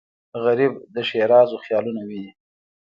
غریب 0.43 0.73
د 0.93 0.95
ښېرازو 1.09 1.57
خیالونه 1.65 2.01
ویني 2.07 2.31